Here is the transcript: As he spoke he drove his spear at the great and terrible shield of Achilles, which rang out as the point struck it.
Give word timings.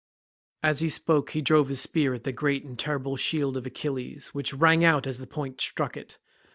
As 0.63 0.79
he 0.79 0.89
spoke 0.89 1.29
he 1.29 1.43
drove 1.43 1.69
his 1.69 1.79
spear 1.81 2.15
at 2.15 2.23
the 2.23 2.31
great 2.31 2.63
and 2.65 2.73
terrible 2.79 3.15
shield 3.17 3.55
of 3.55 3.67
Achilles, 3.67 4.29
which 4.29 4.51
rang 4.51 4.83
out 4.83 5.05
as 5.05 5.19
the 5.19 5.27
point 5.27 5.61
struck 5.61 5.95
it. 5.95 6.17